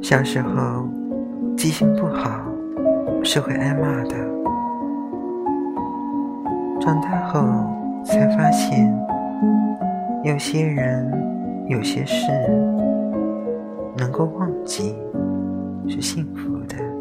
[0.00, 0.88] 小时候
[1.56, 2.40] 记性不好
[3.24, 4.14] 是会挨骂的
[6.80, 7.40] 长大后
[8.04, 8.88] 才发现
[10.24, 11.10] 有些人
[11.68, 12.26] 有些事
[13.96, 14.94] 能够忘记
[15.88, 16.97] 是幸福的。